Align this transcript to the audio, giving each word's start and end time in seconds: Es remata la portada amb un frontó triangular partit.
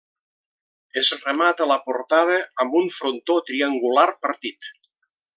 Es 1.01 1.09
remata 1.25 1.67
la 1.71 1.77
portada 1.89 2.39
amb 2.63 2.77
un 2.79 2.89
frontó 2.95 3.35
triangular 3.51 4.07
partit. 4.27 4.71